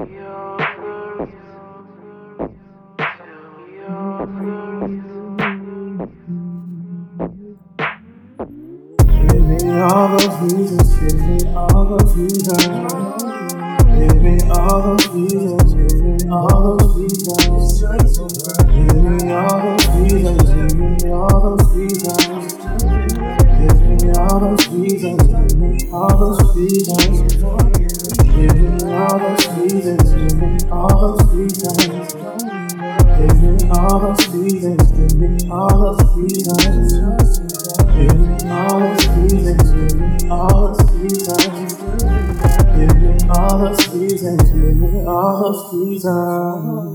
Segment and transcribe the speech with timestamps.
[0.00, 0.06] All
[10.08, 12.66] those reasons, give me all those reasons.
[13.92, 17.82] Give me all reasons, give me all reasons.
[18.70, 22.54] Give me all reasons, give me all reasons.
[23.58, 27.69] Give me all those reasons, give me all those reasons.
[29.10, 30.06] All those reasons.
[30.12, 32.14] Give me all those reasons, give
[33.42, 34.92] me all those reasons.
[34.92, 37.90] Give me all those reasons, give me all those reasons.
[37.90, 39.62] Give me all those reasons,
[42.72, 44.42] give me all those reasons.
[44.52, 46.90] Give me all those reasons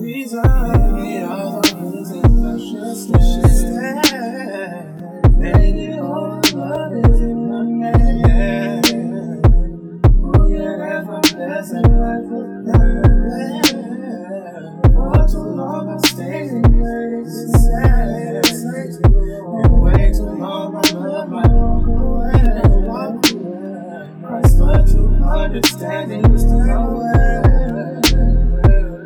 [25.55, 28.01] understanding is nowhere.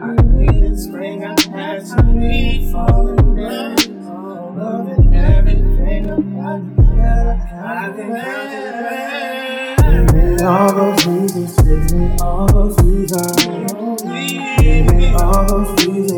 [0.02, 3.76] I needed spring, I had to be falling down.
[4.58, 8.50] Loving everything about you I can have.
[9.78, 14.02] Give me all those reasons, give me all those reasons.
[14.60, 16.09] Give me all those reasons,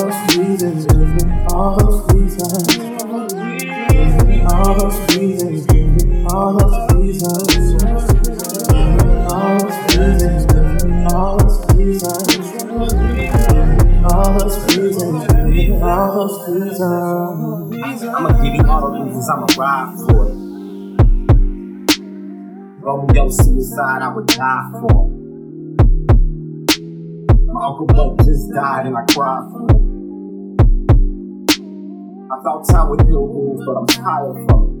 [0.00, 2.78] those reasons, give me all those reasons.
[4.50, 7.74] All those reasons, give me all those reasons.
[9.30, 12.28] All those reasons, give me all those reasons.
[14.10, 18.02] All those reasons, give me all those reasons.
[18.02, 20.34] I'ma give you all the reasons I'ma ride for it.
[22.80, 25.08] Romeo suicide, I would die for.
[27.52, 29.89] My uncle Buck just died and I cried for.
[32.32, 34.78] I thought time would heal wounds, but I'm tired from it.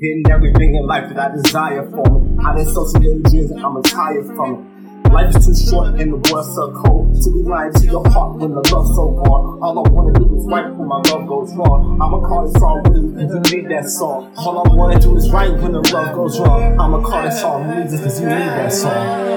[0.00, 2.36] Getting everything in life that I desire for me.
[2.44, 4.66] I did so many dreams and I'm retired from
[5.06, 5.12] it.
[5.12, 7.14] Life is too short and the world's so cold.
[7.22, 9.62] To be lying to your heart when the love's so gone.
[9.62, 12.00] All I wanna do is right when my love goes wrong.
[12.02, 14.34] I'ma call this song Willie because you need that song.
[14.36, 16.80] All I wanna do is right when the love goes wrong.
[16.80, 19.36] I'ma call this song Music because you need that song.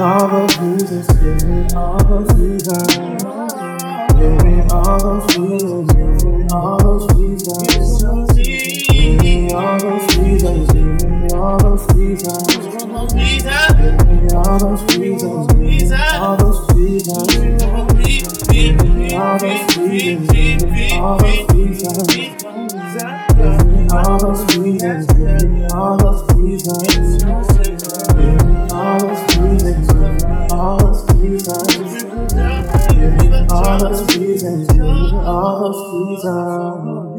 [0.00, 2.96] All those reasons, give me all those reasons.
[4.18, 8.32] Give me all those reasons, give me all those reasons.
[8.88, 12.46] Give me all those reasons, give me all those reasons.
[12.46, 13.36] Give
[14.08, 17.30] me all those reasons, give me all those reasons.
[18.48, 20.39] Give me all those reasons,
[34.42, 37.09] me all those reasons,